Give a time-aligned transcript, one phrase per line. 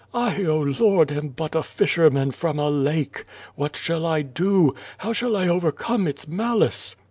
[0.15, 0.61] I, oh.
[0.63, 3.23] Lord, am but a fisherman from a lake.
[3.53, 4.73] What shall I do?
[4.97, 6.95] How shall I overcome its malice?"